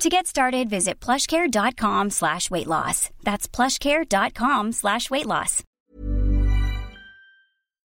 To 0.00 0.08
get 0.08 0.28
started, 0.28 0.70
visit 0.70 1.00
plushcare.com 1.00 2.10
slash 2.10 2.52
weight 2.52 2.68
loss. 2.68 3.10
That's 3.24 3.48
plushcare.com 3.48 4.70
slash 4.70 5.10
weight 5.10 5.26
loss. 5.26 5.64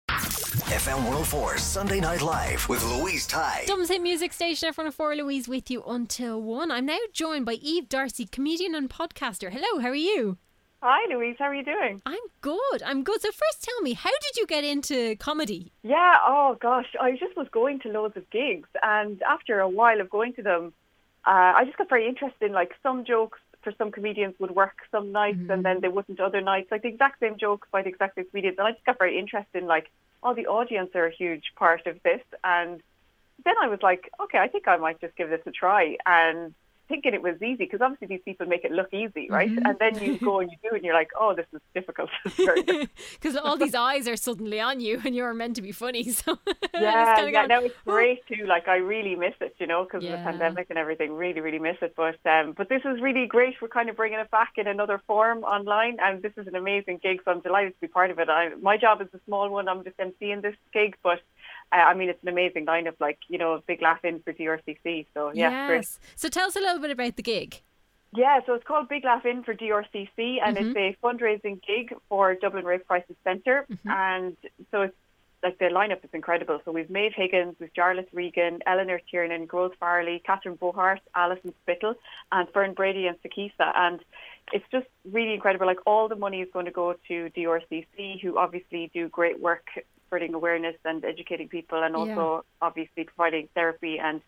FM 0.09 0.98
104 0.98 1.57
Sunday 1.59 2.01
Night 2.01 2.21
Live 2.21 2.68
with 2.68 2.84
Louise 2.84 3.26
Ty. 3.26 3.63
Dublin's 3.68 3.87
hit 3.87 4.01
music 4.01 4.34
station, 4.34 4.74
F104 4.74 5.15
Louise 5.18 5.48
with 5.48 5.71
you 5.71 5.81
until 5.84 6.41
1. 6.41 6.71
I'm 6.71 6.85
now 6.85 6.98
joined 7.13 7.46
by 7.46 7.54
Eve 7.54 7.87
Darcy, 7.87 8.26
comedian 8.26 8.76
and 8.76 8.90
podcaster. 8.90 9.49
Hello, 9.49 9.79
how 9.81 9.87
are 9.87 9.96
you? 9.96 10.37
Hi, 10.81 11.13
Louise. 11.13 11.37
How 11.40 11.46
are 11.46 11.55
you 11.55 11.63
doing? 11.63 12.01
I'm 12.05 12.20
good. 12.41 12.84
I'm 12.85 13.04
good. 13.05 13.21
So 13.21 13.29
first 13.29 13.63
tell 13.63 13.81
me, 13.81 13.93
how 13.93 14.09
did 14.09 14.35
you 14.35 14.46
get 14.46 14.65
into 14.65 15.15
comedy? 15.15 15.71
Yeah. 15.84 16.15
Oh 16.27 16.57
gosh, 16.59 16.87
I 16.99 17.12
just 17.12 17.37
was 17.37 17.48
going 17.54 17.79
to 17.79 17.90
loads 17.90 18.18
of 18.18 18.29
gigs, 18.29 18.68
and 18.81 19.21
after 19.21 19.62
a 19.62 19.70
while 19.70 20.01
of 20.01 20.09
going 20.09 20.34
to 20.34 20.41
them, 20.41 20.74
uh, 21.26 21.54
I 21.57 21.63
just 21.66 21.77
got 21.77 21.90
very 21.90 22.07
interested 22.07 22.48
in 22.48 22.52
like 22.52 22.71
some 22.82 23.05
jokes 23.05 23.40
for 23.62 23.74
some 23.77 23.91
comedians 23.91 24.35
would 24.40 24.52
work 24.52 24.76
some 24.91 25.12
nights, 25.12 25.40
and 25.49 25.63
then 25.63 25.80
they 25.82 25.88
wouldn't 25.88 26.20
other 26.20 26.41
nights. 26.41 26.70
Like 26.70 26.82
the 26.82 26.90
exact 26.90 27.21
same 27.21 27.38
jokes 27.38 27.68
by 27.71 27.82
the 27.82 27.90
exact 27.90 28.15
same 28.15 28.26
comedians, 28.30 28.57
and 28.57 28.68
I 28.68 28.71
just 28.71 28.85
got 28.85 28.98
very 28.98 29.18
interested 29.18 29.63
in 29.63 29.68
like, 29.68 29.90
oh, 30.21 30.34
the 30.34 30.48
audience 30.48 30.91
are 30.96 31.05
a 31.05 31.12
huge 31.12 31.54
part 31.55 31.88
of 31.88 32.02
this, 32.04 32.21
and 32.43 32.82
then 33.46 33.55
I 33.62 33.68
was 33.68 33.80
like, 33.82 34.10
okay, 34.21 34.38
I 34.38 34.48
think 34.48 34.68
I 34.68 34.77
might 34.77 34.99
just 34.99 35.15
give 35.15 35.30
this 35.30 35.41
a 35.46 35.52
try, 35.52 35.98
and 36.05 36.54
thinking 36.94 37.13
it 37.20 37.24
was 37.30 37.38
easy 37.49 37.63
because 37.68 37.82
obviously 37.86 38.08
these 38.13 38.26
people 38.30 38.46
make 38.54 38.63
it 38.70 38.74
look 38.80 38.91
easy, 39.04 39.26
right? 39.38 39.54
And 39.68 39.76
then 39.84 39.94
you 40.05 40.12
go 40.30 40.34
and 40.41 40.48
you 40.52 40.58
do, 40.66 40.70
it 40.74 40.77
and 40.80 40.86
you're 40.88 40.99
like, 41.04 41.12
oh, 41.24 41.32
this 41.40 41.49
is 41.55 41.62
difficult. 41.80 42.10
It's 42.26 42.36
very 42.52 42.62
difficult. 42.70 42.90
Because 43.20 43.36
all 43.46 43.58
these 43.66 43.77
eyes 43.91 44.05
are 44.12 44.20
suddenly 44.27 44.60
on 44.70 44.76
you 44.88 44.96
and 45.05 45.12
you're 45.18 45.34
meant 45.44 45.55
to 45.60 45.64
be 45.70 45.74
funny. 45.86 46.04
So 46.21 46.30
Yeah, 46.86 47.02
yeah, 47.26 47.32
going, 47.36 47.48
no, 47.54 47.60
it's 47.70 47.82
great 47.96 48.21
too. 48.32 48.44
Like 48.55 48.66
I 48.76 48.77
really 48.94 49.16
miss 49.26 49.38
it, 49.48 49.54
you 49.62 49.68
know, 49.71 49.82
because 49.86 50.02
Yeah. 50.04 50.14
of 50.14 50.20
the 50.20 50.24
pandemic 50.30 50.66
and 50.71 50.77
everything. 50.84 51.10
Really, 51.24 51.41
really 51.48 51.64
miss 51.70 51.80
it. 51.88 51.91
But 52.04 52.20
um, 52.36 52.46
but 52.60 52.68
this 52.74 52.84
is 52.91 52.96
really 53.08 53.26
great. 53.36 53.54
We're 53.62 53.76
kind 53.80 53.90
of 53.91 53.96
bringing 54.02 54.20
it 54.26 54.30
back 54.40 54.54
in 54.62 54.66
another 54.76 54.98
form 55.10 55.40
online, 55.55 55.96
and 56.05 56.14
this 56.26 56.34
is 56.41 56.46
an 56.52 56.55
amazing 56.64 56.98
gig. 57.05 57.18
So 57.24 57.27
I'm 57.32 57.41
delighted 57.49 57.74
to 57.77 57.82
be 57.86 57.91
part 57.99 58.10
of 58.14 58.18
it. 58.24 58.27
I, 58.40 58.44
my 58.70 58.76
job 58.86 58.96
is 59.05 59.08
a 59.20 59.21
small 59.27 59.48
one. 59.58 59.66
I'm 59.71 59.84
just 59.90 59.98
emceeing 60.05 60.40
this 60.48 60.58
gig, 60.77 60.91
but 61.08 61.20
uh, 61.74 61.77
I 61.77 61.93
mean, 61.93 62.10
it's 62.10 62.21
an 62.24 62.29
amazing 62.29 62.66
lineup. 62.66 62.96
Like 62.99 63.20
you 63.27 63.38
know, 63.38 63.54
a 63.54 63.62
big 63.62 63.82
laugh 63.82 64.03
in 64.03 64.19
for 64.19 64.34
DRCC. 64.34 65.07
So 65.13 65.31
yeah, 65.34 65.68
great. 65.68 65.78
Yes. 65.78 66.00
So 66.16 66.30
tell 66.30 66.47
us 66.47 66.56
a 66.56 66.59
little 66.59 66.80
bit 66.80 66.92
about 66.92 67.16
the 67.16 67.24
gig. 67.24 67.62
Yeah, 68.16 68.42
so 68.46 68.53
it's 68.53 68.64
called 68.64 68.90
Big 68.90 69.03
Laugh 69.03 69.25
In 69.25 69.44
for 69.44 69.56
DRCC, 69.56 70.38
and 70.46 70.56
it's 70.56 70.78
a 70.78 70.96
fundraising 71.03 71.59
gig 71.66 71.96
for 72.09 72.36
Dublin 72.36 72.64
Rape 72.64 72.88
Crisis 72.88 73.16
Centre. 73.24 73.66
And 73.86 74.38
so 74.70 74.81
it's 74.81 74.96
like 75.42 75.58
the 75.58 75.66
lineup 75.66 76.03
is 76.03 76.09
incredible. 76.14 76.62
So 76.64 76.72
we've 76.72 76.90
Maeve 76.90 77.14
Higgins, 77.16 77.56
we've 77.59 77.74
Jarlath 77.74 78.08
Regan, 78.14 78.59
Eleanor 78.66 79.02
Tiernan, 79.09 79.46
Grove 79.46 79.74
Farley, 79.80 80.22
Catherine 80.26 80.56
Bohart, 80.56 81.02
Alison 81.16 81.53
Spittle, 81.64 81.96
and 82.31 82.47
Fern 82.50 82.74
Brady 82.74 83.08
and 83.08 83.18
Sakisa. 83.22 83.72
And 83.76 84.00
it's 84.53 84.66
just 84.72 84.88
really 85.12 85.34
incredible. 85.34 85.66
Like 85.66 85.86
all 85.86 86.08
the 86.08 86.16
money 86.16 86.42
is 86.42 86.50
going 86.53 86.66
to 86.66 86.72
go 86.72 86.96
to 87.08 87.30
DRCC, 87.36 88.22
who 88.22 88.38
obviously 88.38 88.90
do 88.94 89.09
great 89.09 89.40
work 89.40 89.66
spreading 90.13 90.35
awareness 90.35 90.75
and 90.85 91.03
educating 91.03 91.50
people, 91.50 91.81
and 91.81 91.96
also 91.96 92.46
obviously 92.62 93.03
providing 93.03 93.50
therapy 93.56 93.97
and 93.97 94.22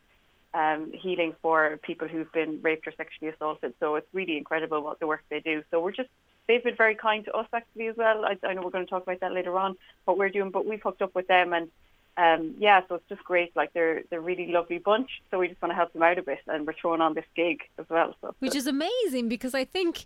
um, 0.55 0.91
healing 0.93 1.35
for 1.43 1.77
people 1.83 2.07
who've 2.07 2.31
been 2.31 2.59
raped 2.63 2.87
or 2.87 2.93
sexually 2.97 3.31
assaulted. 3.31 3.75
So 3.79 3.95
it's 3.95 4.07
really 4.11 4.35
incredible 4.35 4.81
what 4.81 4.99
the 4.99 5.05
work 5.05 5.21
they 5.29 5.41
do. 5.41 5.63
So 5.69 5.79
we're 5.79 5.91
just 5.91 6.09
they've 6.47 6.63
been 6.63 6.75
very 6.75 6.95
kind 6.95 7.23
to 7.25 7.33
us 7.33 7.47
actually 7.53 7.87
as 7.87 7.97
well. 7.97 8.25
I, 8.25 8.35
I 8.43 8.53
know 8.53 8.63
we're 8.63 8.71
going 8.71 8.85
to 8.85 8.89
talk 8.89 9.03
about 9.03 9.19
that 9.19 9.31
later 9.31 9.55
on 9.59 9.75
what 10.05 10.17
we're 10.17 10.29
doing, 10.29 10.49
but 10.49 10.65
we've 10.65 10.81
hooked 10.81 11.03
up 11.03 11.13
with 11.15 11.27
them 11.27 11.53
and. 11.53 11.69
Um, 12.17 12.55
yeah, 12.59 12.79
so 12.87 12.95
it's 12.95 13.09
just 13.09 13.25
great. 13.25 13.53
Like 13.57 13.73
they're 13.73 14.03
they're 14.09 14.21
really 14.21 14.49
lovely 14.49 14.77
bunch. 14.77 15.09
So 15.29 15.39
we 15.39 15.49
just 15.49 15.61
want 15.61 15.71
to 15.71 15.75
help 15.75 15.91
them 15.91 16.01
out 16.01 16.17
a 16.17 16.21
bit, 16.21 16.39
and 16.47 16.65
we're 16.65 16.71
throwing 16.71 17.01
on 17.01 17.13
this 17.13 17.25
gig 17.35 17.59
as 17.77 17.85
well. 17.89 18.15
So 18.21 18.33
Which 18.39 18.55
is 18.55 18.67
amazing 18.67 19.27
because 19.27 19.53
I 19.53 19.65
think 19.65 20.05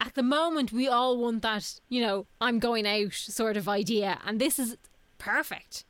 at 0.00 0.14
the 0.14 0.22
moment 0.22 0.72
we 0.72 0.88
all 0.88 1.16
want 1.16 1.42
that, 1.42 1.80
you 1.88 2.00
know, 2.00 2.26
I'm 2.40 2.58
going 2.58 2.86
out 2.86 3.12
sort 3.12 3.56
of 3.56 3.68
idea. 3.68 4.18
And 4.26 4.40
this 4.40 4.58
is 4.58 4.76
perfect. 5.24 5.84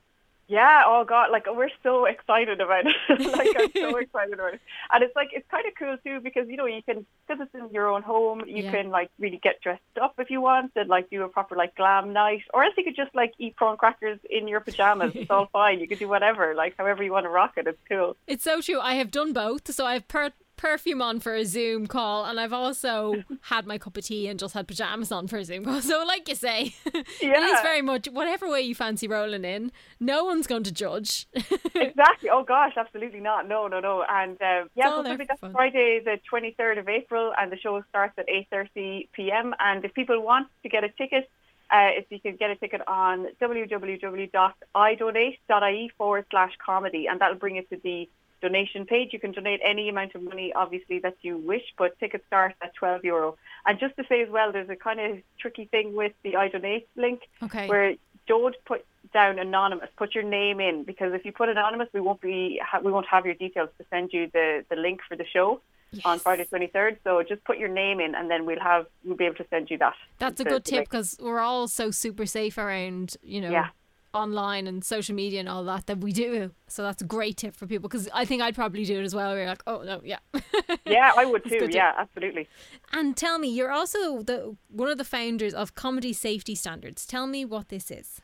Yeah, 0.47 0.83
oh 0.85 1.05
god, 1.07 1.31
like 1.33 1.47
we're 1.49 1.71
so 1.83 2.05
excited 2.05 2.61
about 2.61 2.85
it. 2.87 2.95
like 3.39 3.57
I'm 3.59 3.73
so 3.73 3.97
excited 4.05 4.35
about 4.35 4.53
it, 4.53 4.61
and 4.93 5.03
it's 5.03 5.17
like 5.17 5.31
it's 5.33 5.47
kind 5.51 5.65
of 5.67 5.73
cool 5.79 5.97
too 6.05 6.21
because 6.21 6.47
you 6.51 6.59
know 6.59 6.67
you 6.67 6.83
can 6.83 7.07
because 7.27 7.41
it's 7.47 7.55
in 7.55 7.73
your 7.73 7.89
own 7.89 8.03
home, 8.03 8.43
you 8.47 8.65
Yeah. 8.65 8.71
can 8.71 8.91
like 8.91 9.11
really 9.19 9.41
get 9.43 9.63
dressed 9.63 9.81
up 10.03 10.13
if 10.19 10.29
you 10.29 10.43
want 10.43 10.73
and 10.77 10.91
like 10.91 11.09
do 11.09 11.23
a 11.23 11.29
proper 11.31 11.57
like 11.57 11.75
glam 11.77 12.13
night, 12.13 12.43
or 12.53 12.63
else 12.63 12.75
you 12.77 12.85
could 12.85 12.95
just 12.95 13.15
like 13.15 13.33
eat 13.39 13.57
prawn 13.57 13.79
crackers 13.79 14.19
in 14.29 14.47
your 14.47 14.61
pajamas. 14.61 15.13
it's 15.15 15.31
all 15.31 15.47
fine. 15.53 15.81
You 15.81 15.89
could 15.89 15.99
do 15.99 16.09
whatever, 16.09 16.55
like 16.55 16.75
however 16.77 17.03
you 17.03 17.13
want 17.13 17.25
to 17.25 17.31
rock 17.31 17.55
it. 17.57 17.67
It's 17.67 17.81
cool. 17.89 18.15
It's 18.27 18.45
so 18.45 18.61
true. 18.61 18.81
I 18.81 18.97
have 18.97 19.11
done 19.11 19.33
both. 19.33 19.73
So 19.73 19.87
I've 19.87 20.07
per- 20.09 20.33
perfume 20.57 21.03
on 21.03 21.21
for 21.21 21.35
a 21.35 21.45
Zoom 21.45 21.87
call, 21.87 22.25
and 22.25 22.41
I've 22.41 22.53
also 22.53 23.23
had 23.43 23.67
my 23.67 23.79
cup 23.79 23.97
of 23.97 24.05
tea 24.05 24.29
and 24.29 24.39
just 24.39 24.55
had 24.55 24.69
pajamas 24.69 25.13
on 25.13 25.29
for 25.29 25.39
a 25.39 25.45
Zoom 25.45 25.65
call. 25.65 25.81
So, 25.95 26.03
like 26.05 26.29
you 26.29 26.35
say, 26.35 26.75
yeah. 26.95 27.03
it 27.21 27.43
is 27.43 27.61
very 27.61 27.83
much 27.83 28.07
whatever 28.07 28.49
way 28.49 28.63
you 28.63 28.75
fancy 28.75 29.07
rolling 29.07 29.45
in. 29.45 29.71
No 30.01 30.25
one's 30.25 30.47
going 30.47 30.63
to 30.65 30.73
judge. 30.73 31.27
exactly. 31.75 32.31
Oh 32.31 32.43
gosh, 32.43 32.73
absolutely 32.77 33.21
not. 33.21 33.49
No, 33.49 33.67
no, 33.67 33.81
no. 33.81 34.05
And 34.09 34.41
um, 34.41 34.71
yeah, 34.75 34.91
so 34.91 35.03
there 35.03 35.19
that's 35.19 35.41
fun. 35.41 35.53
Friday, 35.53 36.01
the 36.05 36.19
twenty 36.29 36.55
third 36.57 36.79
of 36.79 36.89
April, 36.89 37.33
and 37.39 37.53
the 37.53 37.59
show 37.59 37.83
starts 37.91 38.15
at 38.19 38.29
eight 38.29 38.47
thirty 38.51 39.09
p.m. 39.13 39.55
And 39.59 39.85
if 39.85 39.93
people 39.95 40.21
want 40.23 40.49
to 40.63 40.69
get 40.69 40.85
a 40.85 40.89
ticket, 40.89 41.29
uh, 41.71 41.91
if 41.99 42.07
you 42.11 42.21
can 42.21 42.37
get 42.37 42.51
a 42.51 42.57
ticket 42.57 42.83
on 42.87 43.27
www.idonate.ie 43.41 45.93
forward 45.99 46.27
slash 46.31 46.53
comedy, 46.65 47.09
and 47.09 47.21
that'll 47.21 47.37
bring 47.37 47.57
you 47.57 47.63
to 47.63 47.77
the 47.83 48.09
donation 48.49 48.85
page. 48.85 49.09
You 49.13 49.21
can 49.25 49.33
donate 49.33 49.61
any 49.65 49.89
amount 49.89 50.15
of 50.15 50.23
money, 50.23 50.53
obviously, 50.63 50.99
that 51.01 51.17
you 51.23 51.35
wish, 51.39 51.67
but 51.79 51.99
tickets 51.99 52.25
start 52.27 52.53
at 52.63 52.75
12 52.75 53.05
euro. 53.05 53.37
And 53.67 53.79
just 53.79 53.97
to 53.97 54.05
say 54.11 54.19
as 54.23 54.29
well, 54.37 54.53
there's 54.53 54.69
a 54.69 54.77
kind 54.77 55.01
of 55.01 55.11
tricky 55.41 55.65
thing 55.75 55.97
with 56.01 56.13
the 56.23 56.33
iDonate 56.45 56.87
link 57.05 57.21
Okay. 57.43 57.67
where 57.69 57.95
don't 58.27 58.57
put 58.67 58.85
down 59.13 59.39
anonymous. 59.39 59.89
Put 59.97 60.15
your 60.15 60.25
name 60.25 60.59
in 60.61 60.85
because 60.85 61.11
if 61.19 61.25
you 61.27 61.33
put 61.33 61.49
anonymous, 61.49 61.89
we 61.93 62.01
won't 62.01 62.21
be 62.21 62.61
we 62.83 62.91
won't 62.93 63.07
have 63.15 63.25
your 63.29 63.35
details 63.35 63.71
to 63.79 63.85
send 63.93 64.07
you 64.13 64.23
the, 64.33 64.65
the 64.71 64.77
link 64.77 65.01
for 65.09 65.17
the 65.17 65.27
show 65.35 65.61
on 66.05 66.19
Friday 66.19 66.45
23rd. 66.53 66.97
So 67.05 67.23
just 67.23 67.45
put 67.45 67.57
your 67.59 67.69
name 67.69 68.01
in, 68.01 68.15
and 68.15 68.31
then 68.31 68.47
we'll 68.47 68.61
have 68.73 68.87
we'll 69.05 69.17
be 69.17 69.27
able 69.27 69.37
to 69.37 69.47
send 69.49 69.71
you 69.71 69.79
that. 69.79 69.95
That's 70.19 70.41
a 70.41 70.45
good 70.45 70.65
tip 70.65 70.85
because 70.91 71.17
we're 71.21 71.39
all 71.49 71.69
so 71.69 71.91
super 71.91 72.27
safe 72.27 72.57
around, 72.59 73.17
you 73.23 73.41
know, 73.43 73.51
Yeah. 73.59 73.69
Online 74.15 74.67
and 74.67 74.85
social 74.85 75.15
media 75.15 75.41
and 75.41 75.49
all 75.49 75.65
that 75.65 75.87
that 75.87 75.99
we 75.99 76.13
do. 76.13 76.51
So 76.69 76.83
that's 76.83 77.03
a 77.03 77.05
great 77.05 77.37
tip 77.37 77.57
for 77.57 77.67
people 77.67 77.89
because 77.89 78.09
I 78.15 78.25
think 78.25 78.43
I'd 78.43 78.55
probably 78.55 78.85
do 78.85 79.01
it 79.01 79.05
as 79.05 79.15
well. 79.15 79.33
We're 79.33 79.47
like, 79.47 79.63
oh 79.67 79.83
no, 79.83 80.01
yeah. 80.05 80.19
Yeah, 80.87 81.13
I 81.17 81.25
would 81.25 81.43
too. 81.45 81.51
good 81.51 81.67
tip. 81.67 81.75
Yeah, 81.75 81.93
absolutely. 81.97 82.49
And 82.93 83.17
tell 83.17 83.39
me, 83.39 83.49
you're 83.49 83.73
also 83.73 84.23
the 84.23 84.57
one 84.69 84.89
of 84.89 84.99
the 84.99 85.05
founders 85.05 85.55
of 85.55 85.75
Comedy 85.75 86.13
Safety 86.13 86.55
Standards. 86.55 87.07
Tell 87.07 87.27
me 87.27 87.45
what 87.45 87.69
this 87.69 87.91
is. 87.91 88.21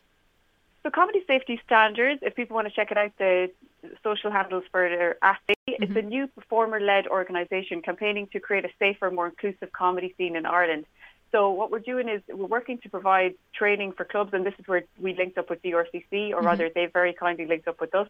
So 0.82 0.90
Comedy 0.90 1.20
Safety 1.26 1.60
Standards, 1.64 2.20
if 2.22 2.34
people 2.34 2.54
want 2.54 2.69
to 2.69 2.75
check 2.75 2.90
it 2.90 2.96
out, 2.96 3.12
the 3.19 3.50
social 4.02 4.31
handles 4.31 4.64
for 4.70 4.88
their 4.88 5.16
at 5.22 5.38
it's 5.66 5.84
mm-hmm. 5.84 5.96
a 5.96 6.02
new 6.02 6.26
performer-led 6.26 7.06
organisation 7.06 7.82
campaigning 7.82 8.28
to 8.32 8.40
create 8.40 8.64
a 8.64 8.70
safer, 8.78 9.10
more 9.10 9.26
inclusive 9.26 9.72
comedy 9.72 10.14
scene 10.16 10.37
in 10.37 10.46
Ireland. 10.46 10.84
So 11.32 11.50
what 11.50 11.71
we're 11.71 11.79
doing 11.79 12.09
is 12.09 12.23
we're 12.29 12.47
working 12.47 12.79
to 12.79 12.88
provide 12.88 13.35
training 13.55 13.93
for 13.93 14.05
clubs, 14.05 14.32
and 14.35 14.44
this 14.44 14.55
is 14.59 14.67
where 14.67 14.82
we 15.00 15.15
linked 15.15 15.38
up 15.38 15.49
with 15.49 15.62
DRCC, 15.62 16.32
or 16.32 16.43
rather 16.43 16.69
they 16.69 16.87
very 16.87 17.12
kindly 17.12 17.47
linked 17.47 17.69
up 17.69 17.81
with 17.81 17.94
us. 17.94 18.09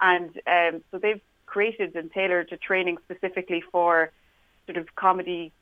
And 0.00 0.30
um, 0.46 0.82
so 0.90 0.98
they've 0.98 1.20
created 1.46 1.96
and 1.96 2.12
tailored 2.12 2.52
a 2.52 2.56
training 2.56 2.98
specifically 3.04 3.62
for 3.72 4.12
sort 4.66 4.78
of 4.78 4.94
comedy 4.94 5.52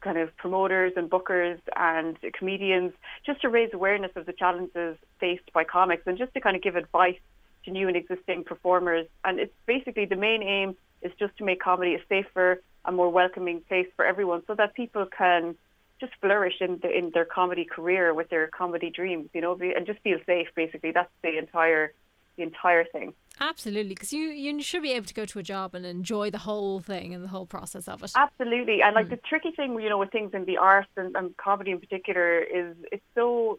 kind 0.00 0.18
of 0.18 0.36
promoters 0.36 0.92
and 0.96 1.10
bookers 1.10 1.58
and 1.74 2.16
comedians 2.32 2.92
just 3.24 3.40
to 3.40 3.48
raise 3.48 3.70
awareness 3.72 4.12
of 4.14 4.26
the 4.26 4.32
challenges 4.32 4.96
faced 5.18 5.52
by 5.52 5.64
comics 5.64 6.02
and 6.06 6.18
just 6.18 6.32
to 6.34 6.40
kind 6.40 6.54
of 6.54 6.62
give 6.62 6.76
advice 6.76 7.18
to 7.64 7.70
new 7.70 7.88
and 7.88 7.96
existing 7.96 8.44
performers. 8.44 9.06
And 9.24 9.40
it's 9.40 9.52
basically 9.66 10.04
the 10.04 10.16
main 10.16 10.42
aim 10.42 10.76
is 11.02 11.12
just 11.18 11.36
to 11.38 11.44
make 11.44 11.60
comedy 11.60 11.94
a 11.94 12.00
safer 12.08 12.60
and 12.84 12.96
more 12.96 13.10
welcoming 13.10 13.60
place 13.62 13.88
for 13.96 14.04
everyone 14.04 14.42
so 14.46 14.54
that 14.54 14.74
people 14.74 15.06
can 15.06 15.56
just 16.00 16.12
flourish 16.20 16.54
in 16.60 16.78
the, 16.82 16.90
in 16.90 17.10
their 17.14 17.24
comedy 17.24 17.64
career 17.64 18.14
with 18.14 18.28
their 18.30 18.46
comedy 18.48 18.90
dreams, 18.90 19.28
you 19.34 19.40
know, 19.40 19.58
and 19.60 19.86
just 19.86 20.00
feel 20.00 20.18
safe. 20.26 20.48
Basically, 20.54 20.92
that's 20.92 21.10
the 21.22 21.38
entire 21.38 21.92
the 22.36 22.44
entire 22.44 22.84
thing. 22.84 23.12
Absolutely, 23.40 23.88
because 23.94 24.12
you 24.12 24.28
you 24.28 24.62
should 24.62 24.82
be 24.82 24.92
able 24.92 25.06
to 25.06 25.14
go 25.14 25.24
to 25.24 25.38
a 25.40 25.42
job 25.42 25.74
and 25.74 25.84
enjoy 25.84 26.30
the 26.30 26.38
whole 26.38 26.78
thing 26.78 27.12
and 27.14 27.24
the 27.24 27.28
whole 27.28 27.46
process 27.46 27.88
of 27.88 28.02
it. 28.04 28.12
Absolutely, 28.14 28.80
and 28.82 28.94
like 28.94 29.06
Mm. 29.06 29.10
the 29.10 29.16
tricky 29.28 29.50
thing, 29.50 29.80
you 29.80 29.88
know, 29.88 29.98
with 29.98 30.12
things 30.12 30.32
in 30.34 30.44
the 30.44 30.56
arts 30.56 30.88
and, 30.96 31.16
and 31.16 31.36
comedy 31.36 31.72
in 31.72 31.80
particular 31.80 32.38
is 32.38 32.76
it's 32.92 33.02
so 33.16 33.58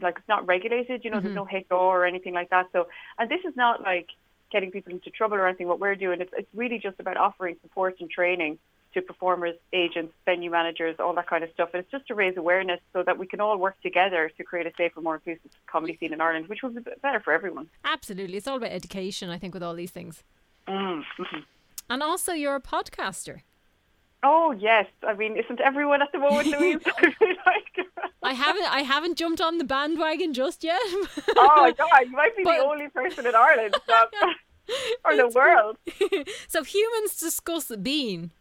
like 0.00 0.16
it's 0.18 0.28
not 0.28 0.46
regulated. 0.46 1.04
You 1.04 1.10
know, 1.10 1.20
there's 1.20 1.34
no 1.34 1.44
HR 1.44 1.74
or 1.74 2.06
anything 2.06 2.32
like 2.32 2.48
that. 2.50 2.66
So, 2.72 2.88
and 3.18 3.30
this 3.30 3.40
is 3.44 3.54
not 3.56 3.82
like 3.82 4.08
getting 4.50 4.70
people 4.70 4.92
into 4.92 5.10
trouble 5.10 5.36
or 5.36 5.46
anything. 5.46 5.68
What 5.68 5.80
we're 5.80 5.94
doing, 5.96 6.22
it's 6.22 6.32
it's 6.36 6.48
really 6.54 6.78
just 6.78 6.98
about 6.98 7.18
offering 7.18 7.56
support 7.62 7.96
and 8.00 8.08
training 8.10 8.58
to 8.96 9.02
performers, 9.02 9.54
agents, 9.72 10.12
venue 10.24 10.50
managers, 10.50 10.96
all 10.98 11.14
that 11.14 11.28
kind 11.28 11.44
of 11.44 11.50
stuff. 11.52 11.70
And 11.72 11.82
it's 11.82 11.90
just 11.92 12.06
to 12.08 12.14
raise 12.14 12.36
awareness 12.36 12.80
so 12.92 13.02
that 13.04 13.18
we 13.18 13.26
can 13.26 13.40
all 13.40 13.56
work 13.58 13.80
together 13.82 14.30
to 14.36 14.42
create 14.44 14.66
a 14.66 14.72
safer, 14.76 15.00
more 15.00 15.14
inclusive 15.16 15.50
comedy 15.66 15.96
scene 15.98 16.12
in 16.12 16.20
Ireland, 16.20 16.48
which 16.48 16.62
will 16.62 16.70
be 16.70 16.80
better 17.02 17.20
for 17.20 17.32
everyone. 17.32 17.68
Absolutely, 17.84 18.36
it's 18.38 18.48
all 18.48 18.56
about 18.56 18.72
education. 18.72 19.30
I 19.30 19.38
think 19.38 19.54
with 19.54 19.62
all 19.62 19.74
these 19.74 19.90
things, 19.92 20.24
Mm. 20.66 21.04
mhm. 21.18 21.44
and 21.88 22.02
also 22.02 22.32
you're 22.32 22.56
a 22.56 22.60
podcaster. 22.60 23.42
Oh 24.22 24.50
yes, 24.52 24.86
I 25.06 25.12
mean, 25.14 25.36
isn't 25.36 25.60
everyone 25.60 26.02
at 26.02 26.10
the 26.10 26.18
moment, 26.18 26.48
Louise? 26.48 26.80
I 26.96 27.12
like. 27.46 27.86
I 28.22 28.32
haven't 28.32 28.64
I 28.74 28.80
haven't 28.80 29.16
jumped 29.16 29.40
on 29.40 29.58
the 29.58 29.64
bandwagon 29.64 30.32
just 30.34 30.64
yet. 30.64 30.80
oh 31.36 31.52
my 31.58 31.70
God, 31.72 32.00
you 32.06 32.12
might 32.12 32.36
be 32.36 32.42
But- 32.42 32.56
the 32.56 32.64
only 32.64 32.88
person 32.88 33.26
in 33.26 33.34
Ireland 33.36 33.76
that, 33.86 34.08
or 35.04 35.14
the 35.16 35.28
world. 35.28 35.76
so 36.48 36.64
humans 36.64 37.16
discuss 37.20 37.70
being. 37.76 38.32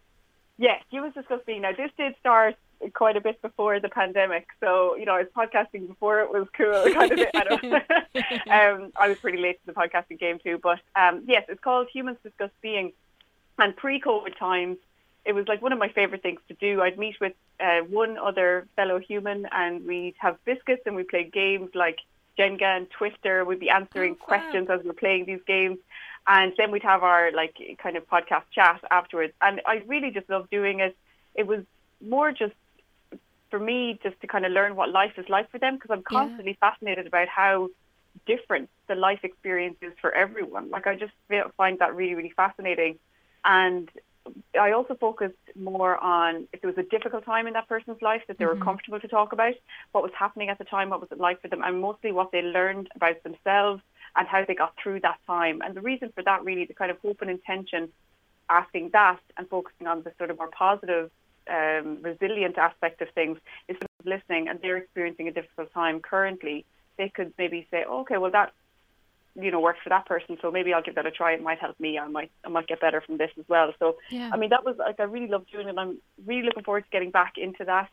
Yes, 0.57 0.84
you 0.90 1.02
was 1.02 1.13
discussing. 1.13 1.62
Now, 1.62 1.72
this 1.74 1.92
did 1.98 2.16
start 2.19 2.56
quite 2.94 3.18
a 3.18 3.22
bit 3.22 3.42
before 3.42 3.80
the 3.80 3.90
pandemic, 3.90 4.48
so 4.60 4.96
you 4.96 5.06
know 5.06 5.16
I 5.16 5.24
was 5.24 5.28
podcasting 5.36 5.88
before 5.88 6.22
it 6.22 6.31
was 6.31 6.48
cool. 6.56 6.86
Kind 6.94 7.12
of. 7.12 7.28
I, 7.34 7.44
don't, 7.44 7.63
um, 8.84 8.92
I 8.96 9.10
was 9.10 9.18
pretty 9.19 9.38
late 9.38 9.60
to 9.62 9.66
the 9.66 9.74
podcasting 9.74 10.19
game 10.19 10.40
too, 10.40 10.60
but 10.62 10.80
um, 10.96 11.24
yes, 11.28 11.46
it's 11.50 11.62
called 11.62 11.88
Humans 11.94 12.18
Discuss 12.24 12.52
Being. 12.62 12.94
And 13.57 13.74
pre-COVID 13.75 14.38
times, 14.38 14.78
it 15.24 15.34
was 15.34 15.48
like 15.48 15.62
one 15.62 15.72
of 15.72 15.80
my 15.80 15.88
favorite 15.88 16.22
things 16.22 16.42
to 16.50 16.54
do. 16.56 16.81
I'd 16.81 17.00
meet 17.00 17.16
with 17.22 17.31
uh, 17.60 17.80
one 17.80 18.18
other 18.18 18.68
fellow 18.75 19.00
human, 19.00 19.48
and 19.51 19.86
we'd 19.86 20.16
have 20.18 20.38
biscuits, 20.44 20.81
and 20.86 20.96
we 20.96 21.04
would 21.04 21.10
play 21.10 21.24
games 21.24 21.69
like 21.74 22.00
Jenga 22.38 22.63
and 22.63 22.90
Twister. 22.92 23.46
We'd 23.46 23.62
be 23.62 23.69
answering 23.69 24.18
Oh, 24.22 24.25
questions 24.25 24.69
as 24.69 24.81
we're 24.84 24.94
playing 24.94 25.25
these 25.25 25.40
games 25.48 25.78
and 26.27 26.54
then 26.57 26.72
we'd 26.72 26.83
have 26.83 27.04
our 27.04 27.31
like 27.31 27.56
kind 27.81 27.98
of 27.98 28.07
podcast 28.10 28.44
chat 28.51 28.81
afterwards. 28.92 29.33
And 29.42 29.62
I 29.66 29.83
really 29.86 30.12
just 30.12 30.30
loved 30.30 30.50
doing 30.50 30.80
it. 30.80 30.95
It 31.36 31.48
was 31.48 31.63
more 32.01 32.31
just 32.31 32.54
for 33.51 33.60
me 33.60 34.00
just 34.04 34.19
to 34.22 34.27
kind 34.27 34.45
of 34.45 34.51
learn 34.51 34.75
what 34.75 34.89
life 34.89 35.13
is 35.18 35.30
like 35.30 35.50
for 35.51 35.60
them 35.60 35.75
because 35.75 35.92
I'm 35.92 36.04
Yeah. 36.10 36.19
constantly 36.19 36.57
fascinated 36.60 37.07
about 37.07 37.27
how 37.27 37.69
different 38.25 38.69
the 38.88 38.95
life 38.95 39.19
experience 39.24 39.77
is 39.81 39.94
for 40.01 40.12
everyone. 40.13 40.69
Like 40.69 40.88
I 40.88 40.95
just 40.95 41.13
find 41.57 41.80
that 41.80 41.95
really 41.95 42.16
really 42.16 42.33
fascinating, 42.36 42.98
and 43.44 43.89
I 44.60 44.72
also 44.72 44.95
focused 44.95 45.36
more 45.56 45.98
on 45.98 46.48
if 46.51 46.62
there 46.62 46.72
was 46.72 46.77
a 46.80 46.89
difficult 46.89 47.25
time 47.25 47.45
in 47.45 47.54
that 47.54 47.68
person's 47.68 48.01
life 48.01 48.24
that 48.27 48.39
they 48.39 48.45
were 48.45 48.56
mm-hmm. 48.56 48.63
comfortable 48.63 49.00
to 49.00 49.07
talk 49.07 49.33
about, 49.33 49.54
what 49.92 50.04
was 50.04 50.13
happening 50.18 50.50
at 50.50 50.57
the 50.57 50.63
time, 50.63 50.89
what 50.89 51.00
was 51.00 51.12
it 51.12 51.19
like 51.19 51.42
for 51.42 51.48
them, 51.48 51.62
and 51.63 51.80
mostly 51.80 52.12
what 52.12 52.31
they 52.31 52.42
learned 52.42 52.89
about 52.95 53.22
themselves 53.22 53.83
and 54.15 54.27
how 54.27 54.44
they 54.45 54.56
got 54.56 54.73
through 54.81 55.01
that 55.01 55.19
time. 55.27 55.62
And 55.62 55.75
the 55.75 55.81
reason 55.81 56.12
for 56.13 56.23
that 56.23 56.44
really, 56.44 56.65
the 56.65 56.73
kind 56.73 56.91
of 56.91 56.97
hope 57.00 57.21
and 57.21 57.29
intention, 57.29 57.89
asking 58.50 58.91
that 58.94 59.19
and 59.38 59.47
focusing 59.50 59.88
on 59.88 60.03
the 60.03 60.12
sort 60.17 60.31
of 60.31 60.38
more 60.38 60.50
positive, 60.50 61.12
um, 61.50 62.00
resilient 62.01 62.57
aspect 62.57 63.01
of 63.01 63.09
things 63.13 63.38
is 63.67 63.77
listening 64.03 64.47
and 64.47 64.59
they're 64.62 64.77
experiencing 64.77 65.27
a 65.27 65.31
difficult 65.31 65.71
time 65.73 66.00
currently. 66.00 66.65
They 66.97 67.09
could 67.09 67.33
maybe 67.38 67.67
say, 67.71 67.83
okay, 67.83 68.17
well 68.17 68.31
that 68.31 68.53
you 69.35 69.51
know 69.51 69.59
works 69.59 69.79
for 69.83 69.89
that 69.89 70.06
person, 70.06 70.38
so 70.41 70.50
maybe 70.50 70.73
I'll 70.73 70.81
give 70.81 70.95
that 70.95 71.06
a 71.06 71.12
try. 71.12 71.33
It 71.33 71.44
might 71.44 71.59
help 71.59 71.77
me. 71.79 72.00
I 72.00 72.07
might 72.07 72.31
I 72.45 72.50
might 72.50 72.67
get 72.67 72.79
better 72.79 73.01
from 73.01 73.17
this 73.17 73.31
as 73.38 73.45
well. 73.47 73.73
So 73.79 73.97
Yeah. 74.09 74.29
I 74.31 74.38
mean 74.38 74.50
that 74.51 74.63
was 74.63 74.77
like 74.77 75.00
I 75.00 75.03
really 75.03 75.27
love 75.27 75.45
doing 75.51 75.67
it. 75.67 75.75
I'm 75.77 75.97
really 76.25 76.44
looking 76.44 76.63
forward 76.63 76.85
to 76.85 76.89
getting 76.89 77.12
back 77.12 77.33
into 77.38 77.65
that 77.65 77.89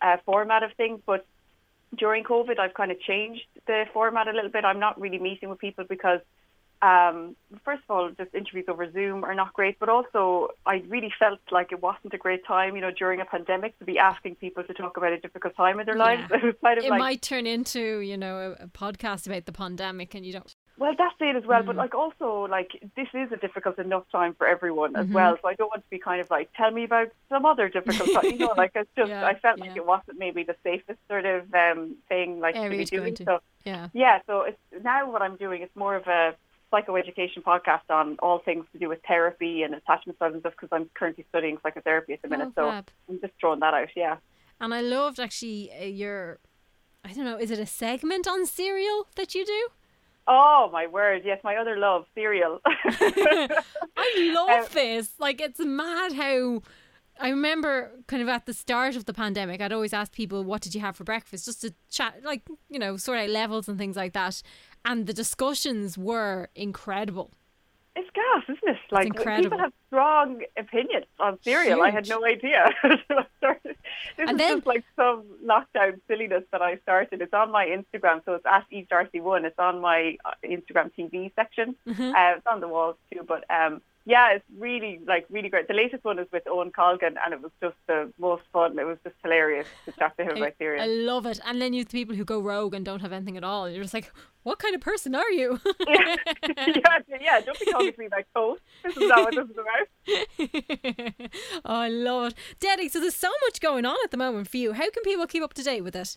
uh, 0.00 0.18
format 0.24 0.62
of 0.62 0.72
things. 0.74 1.00
But 1.04 1.26
during 1.96 2.24
COVID, 2.24 2.58
I've 2.58 2.74
kind 2.74 2.90
of 2.90 3.00
changed 3.00 3.46
the 3.66 3.84
format 3.92 4.28
a 4.28 4.32
little 4.32 4.50
bit. 4.50 4.64
I'm 4.64 4.80
not 4.80 5.00
really 5.00 5.18
meeting 5.18 5.48
with 5.48 5.58
people 5.58 5.84
because, 5.88 6.20
um, 6.82 7.36
first 7.64 7.82
of 7.88 7.96
all, 7.96 8.10
just 8.10 8.34
interviews 8.34 8.66
over 8.68 8.90
Zoom 8.92 9.24
are 9.24 9.34
not 9.34 9.52
great, 9.52 9.78
but 9.78 9.88
also 9.88 10.48
I 10.64 10.82
really 10.88 11.12
felt 11.18 11.40
like 11.50 11.72
it 11.72 11.82
wasn't 11.82 12.14
a 12.14 12.18
great 12.18 12.44
time, 12.46 12.74
you 12.74 12.80
know, 12.80 12.90
during 12.90 13.20
a 13.20 13.24
pandemic 13.24 13.78
to 13.78 13.84
be 13.84 13.98
asking 13.98 14.36
people 14.36 14.64
to 14.64 14.74
talk 14.74 14.96
about 14.96 15.12
a 15.12 15.20
difficult 15.20 15.56
time 15.56 15.80
in 15.80 15.86
their 15.86 15.96
lives. 15.96 16.24
It 16.30 16.60
kind 16.60 16.78
of 16.78 16.84
It 16.84 16.90
like, 16.90 16.98
might 16.98 17.22
turn 17.22 17.46
into, 17.46 18.00
you 18.00 18.16
know, 18.16 18.56
a, 18.58 18.64
a 18.64 18.68
podcast 18.68 19.26
about 19.26 19.46
the 19.46 19.52
pandemic 19.52 20.14
and 20.14 20.24
you 20.26 20.32
don't 20.32 20.55
well, 20.78 20.94
that's 20.96 21.14
it 21.20 21.36
as 21.36 21.44
well. 21.44 21.62
Mm. 21.62 21.66
But 21.66 21.76
like 21.76 21.94
also, 21.94 22.46
like 22.50 22.70
this 22.96 23.08
is 23.14 23.32
a 23.32 23.36
difficult 23.36 23.78
enough 23.78 24.04
time 24.12 24.34
for 24.34 24.46
everyone 24.46 24.92
Mm-hmm. 24.92 25.08
as 25.10 25.14
well. 25.14 25.36
So 25.40 25.48
I 25.48 25.54
don't 25.54 25.68
want 25.68 25.82
to 25.84 25.90
be 25.90 25.98
kind 25.98 26.20
of 26.20 26.30
like, 26.30 26.50
tell 26.56 26.70
me 26.70 26.84
about 26.84 27.08
some 27.28 27.44
other 27.46 27.68
difficult 27.68 28.12
time. 28.12 28.24
You 28.32 28.38
know, 28.38 28.54
like 28.56 28.72
it's 28.74 28.90
just 28.96 29.08
Yeah, 29.08 29.26
I 29.26 29.34
felt 29.38 29.58
like 29.58 29.70
yeah. 29.70 29.76
it 29.82 29.86
wasn't 29.86 30.18
maybe 30.18 30.42
the 30.42 30.56
safest 30.62 30.98
sort 31.08 31.24
of 31.24 31.52
um, 31.54 31.96
thing 32.08 32.40
like 32.40 32.54
to 32.54 32.68
be 32.70 32.84
to 32.84 32.96
doing. 32.96 33.08
into. 33.08 33.24
So 33.24 33.38
Yeah. 33.64 33.88
Yeah, 33.94 34.18
so 34.26 34.42
it's 34.42 34.58
now 34.84 35.10
what 35.10 35.22
I'm 35.22 35.36
doing 35.36 35.62
is 35.62 35.70
more 35.74 35.96
of 35.96 36.06
a 36.06 36.34
psychoeducation 36.72 37.42
podcast 37.42 37.88
on 37.90 38.16
all 38.20 38.38
things 38.40 38.66
to 38.72 38.78
do 38.78 38.88
with 38.88 39.00
therapy 39.06 39.62
and 39.62 39.74
attachment 39.74 40.16
styles 40.18 40.32
and 40.34 40.42
stuff 40.42 40.54
because 40.60 40.68
I'm 40.72 40.90
currently 40.94 41.24
studying 41.28 41.58
psychotherapy 41.62 42.12
at 42.14 42.22
the 42.22 42.28
minute. 42.28 42.48
Oh, 42.56 42.62
so 42.64 42.70
fab. 42.70 42.90
I'm 43.08 43.20
just 43.20 43.32
throwing 43.40 43.60
that 43.60 43.72
out. 43.74 43.88
Yeah. 43.96 44.16
And 44.60 44.74
I 44.74 44.80
loved 44.80 45.20
actually 45.20 45.70
uh, 45.80 45.84
your, 45.84 46.38
I 47.04 47.12
don't 47.12 47.24
know, 47.24 47.38
is 47.38 47.50
it 47.50 47.58
a 47.58 47.66
segment 47.66 48.26
on 48.26 48.46
cereal 48.46 49.06
that 49.16 49.34
you 49.34 49.44
do? 49.46 49.68
Oh 50.28 50.68
my 50.72 50.86
word! 50.86 51.22
Yes, 51.24 51.38
my 51.44 51.56
other 51.56 51.76
love, 51.78 52.04
cereal. 52.14 52.60
I 52.64 54.32
love 54.34 54.48
Um, 54.66 54.66
this. 54.72 55.10
Like, 55.18 55.40
it's 55.40 55.60
mad 55.60 56.12
how. 56.12 56.62
I 57.18 57.30
remember 57.30 57.92
kind 58.08 58.22
of 58.22 58.28
at 58.28 58.44
the 58.44 58.52
start 58.52 58.94
of 58.94 59.06
the 59.06 59.14
pandemic, 59.14 59.62
I'd 59.62 59.72
always 59.72 59.94
ask 59.94 60.12
people, 60.12 60.44
what 60.44 60.60
did 60.60 60.74
you 60.74 60.82
have 60.82 60.96
for 60.96 61.04
breakfast? 61.04 61.46
Just 61.46 61.62
to 61.62 61.72
chat, 61.90 62.16
like, 62.24 62.42
you 62.68 62.78
know, 62.78 62.98
sort 62.98 63.18
out 63.18 63.30
levels 63.30 63.68
and 63.70 63.78
things 63.78 63.96
like 63.96 64.12
that. 64.12 64.42
And 64.84 65.06
the 65.06 65.14
discussions 65.14 65.96
were 65.96 66.50
incredible. 66.54 67.30
It's 67.96 68.10
gas, 68.14 68.42
isn't 68.44 68.68
it? 68.76 68.78
Like 68.90 69.12
people 69.16 69.58
have 69.58 69.72
strong 69.88 70.42
opinions 70.56 71.06
on 71.18 71.38
cereal. 71.42 71.82
I 71.82 71.90
had 71.90 72.08
no 72.08 72.24
idea. 72.24 72.68
this 72.84 73.00
And 74.18 74.30
is 74.30 74.36
then- 74.36 74.56
just 74.58 74.66
like 74.66 74.84
some 74.96 75.24
lockdown 75.44 76.00
silliness 76.08 76.44
that 76.52 76.62
I 76.62 76.76
started. 76.78 77.22
It's 77.22 77.32
on 77.32 77.50
my 77.50 77.66
Instagram, 77.66 78.24
so 78.24 78.34
it's 78.34 78.46
at 78.46 78.64
Eve 78.70 78.88
Darcy 78.88 79.20
One. 79.20 79.44
It's 79.44 79.58
on 79.58 79.80
my 79.80 80.16
uh, 80.24 80.32
Instagram 80.44 80.90
TV 80.96 81.32
section. 81.34 81.74
Mm-hmm. 81.88 82.14
Uh, 82.14 82.36
it's 82.36 82.46
on 82.46 82.60
the 82.60 82.68
walls 82.68 82.96
too, 83.12 83.22
but 83.26 83.44
um, 83.50 83.80
yeah, 84.08 84.34
it's 84.34 84.44
really 84.56 85.00
like 85.04 85.26
really 85.28 85.48
great. 85.48 85.66
The 85.66 85.74
latest 85.74 86.04
one 86.04 86.20
is 86.20 86.28
with 86.32 86.44
Owen 86.46 86.70
Colgan, 86.70 87.16
and 87.24 87.34
it 87.34 87.42
was 87.42 87.50
just 87.60 87.74
the 87.88 88.12
most 88.20 88.44
fun. 88.52 88.78
It 88.78 88.84
was 88.84 88.98
just 89.02 89.16
hilarious 89.20 89.66
to 89.84 89.92
chat 89.92 90.16
to 90.16 90.22
him 90.22 90.36
I, 90.36 90.38
about 90.38 90.52
cereal. 90.58 90.84
I 90.84 90.86
love 90.86 91.26
it. 91.26 91.40
And 91.44 91.60
then 91.60 91.72
you 91.72 91.80
have 91.80 91.88
the 91.88 91.98
people 91.98 92.14
who 92.14 92.24
go 92.24 92.38
rogue 92.38 92.72
and 92.72 92.84
don't 92.84 93.00
have 93.00 93.12
anything 93.12 93.36
at 93.36 93.42
all. 93.42 93.68
You're 93.68 93.82
just 93.82 93.94
like, 93.94 94.12
what 94.44 94.60
kind 94.60 94.76
of 94.76 94.80
person 94.80 95.16
are 95.16 95.30
you? 95.30 95.58
yeah, 95.88 96.16
yeah, 96.46 96.98
yeah. 97.20 97.40
Don't 97.40 97.58
be 97.58 97.66
talking 97.66 97.92
to 97.92 97.98
me 97.98 98.06
about 98.06 98.24
toast. 98.32 98.62
This 98.84 98.96
is 98.96 99.08
not 99.08 99.24
what 99.24 99.34
this 99.34 99.50
is 99.50 101.16
about. 101.18 101.30
oh, 101.64 101.74
I 101.74 101.88
love 101.88 102.28
it. 102.28 102.34
Deddy, 102.60 102.88
so 102.88 103.00
there's 103.00 103.16
so 103.16 103.32
much 103.46 103.60
going 103.60 103.84
on 103.84 103.96
at 104.04 104.12
the 104.12 104.16
moment 104.16 104.46
for 104.48 104.56
you. 104.56 104.72
How 104.72 104.88
can 104.88 105.02
people 105.02 105.26
keep 105.26 105.42
up 105.42 105.52
to 105.54 105.64
date 105.64 105.80
with 105.80 105.96
it? 105.96 106.16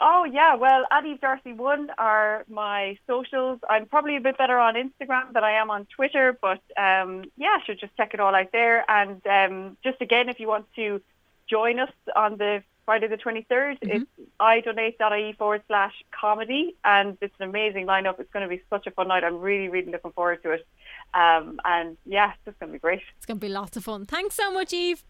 Oh 0.00 0.24
yeah, 0.24 0.56
well, 0.56 0.84
at 0.90 1.06
Eve 1.06 1.20
Darcy 1.20 1.52
One 1.52 1.88
are 1.98 2.44
my 2.48 2.98
socials. 3.06 3.60
I'm 3.68 3.86
probably 3.86 4.16
a 4.16 4.20
bit 4.20 4.36
better 4.36 4.58
on 4.58 4.74
Instagram 4.74 5.32
than 5.32 5.44
I 5.44 5.52
am 5.52 5.70
on 5.70 5.86
Twitter, 5.86 6.36
but 6.40 6.60
um, 6.76 7.24
yeah, 7.36 7.58
should 7.64 7.78
just 7.78 7.96
check 7.96 8.12
it 8.12 8.20
all 8.20 8.34
out 8.34 8.50
there. 8.52 8.84
And 8.90 9.24
um, 9.26 9.76
just 9.84 10.00
again, 10.00 10.28
if 10.28 10.40
you 10.40 10.48
want 10.48 10.66
to 10.74 11.00
join 11.48 11.78
us 11.78 11.92
on 12.16 12.38
the 12.38 12.62
Friday 12.84 13.08
the 13.08 13.16
23rd, 13.16 13.78
it's 13.82 14.10
idonate.ie 14.40 15.32
forward 15.34 15.62
slash 15.68 15.94
comedy, 16.10 16.76
and 16.84 17.16
it's 17.20 17.34
an 17.38 17.48
amazing 17.48 17.86
lineup. 17.86 18.20
It's 18.20 18.30
going 18.30 18.42
to 18.42 18.48
be 18.48 18.62
such 18.68 18.86
a 18.86 18.90
fun 18.90 19.08
night. 19.08 19.24
I'm 19.24 19.40
really, 19.40 19.68
really 19.68 19.90
looking 19.90 20.12
forward 20.12 20.42
to 20.42 20.50
it. 20.50 20.66
Um, 21.14 21.60
and 21.64 21.96
yeah, 22.04 22.32
it's 22.32 22.44
just 22.44 22.58
going 22.58 22.70
to 22.70 22.74
be 22.74 22.78
great. 22.78 23.00
It's 23.16 23.26
going 23.26 23.38
to 23.38 23.46
be 23.46 23.52
lots 23.52 23.76
of 23.76 23.84
fun. 23.84 24.04
Thanks 24.06 24.34
so 24.34 24.52
much, 24.52 24.72
Eve. 24.72 25.02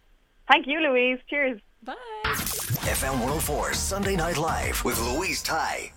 Thank 0.48 0.66
you, 0.66 0.80
Louise. 0.80 1.18
Cheers. 1.28 1.60
Bye. 1.84 1.94
FM 2.86 3.20
104 3.20 3.74
Sunday 3.74 4.16
Night 4.16 4.38
Live 4.38 4.84
with 4.84 4.98
Louise 5.00 5.42
Ty. 5.42 5.92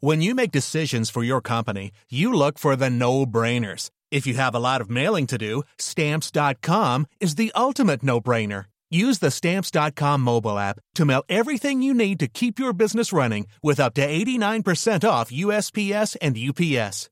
When 0.00 0.20
you 0.20 0.34
make 0.34 0.50
decisions 0.50 1.10
for 1.10 1.22
your 1.22 1.40
company, 1.40 1.92
you 2.10 2.32
look 2.32 2.58
for 2.58 2.74
the 2.74 2.90
no 2.90 3.24
brainers. 3.24 3.90
If 4.10 4.26
you 4.26 4.34
have 4.34 4.52
a 4.52 4.58
lot 4.58 4.80
of 4.80 4.90
mailing 4.90 5.28
to 5.28 5.38
do, 5.38 5.62
stamps.com 5.78 7.06
is 7.20 7.36
the 7.36 7.52
ultimate 7.54 8.02
no 8.02 8.20
brainer. 8.20 8.64
Use 8.90 9.20
the 9.20 9.30
stamps.com 9.30 10.20
mobile 10.20 10.58
app 10.58 10.80
to 10.96 11.04
mail 11.04 11.22
everything 11.28 11.82
you 11.82 11.94
need 11.94 12.18
to 12.18 12.26
keep 12.26 12.58
your 12.58 12.72
business 12.72 13.12
running 13.12 13.46
with 13.62 13.78
up 13.78 13.94
to 13.94 14.06
89% 14.06 15.08
off 15.08 15.30
USPS 15.30 16.16
and 16.20 16.36
UPS. 16.36 17.11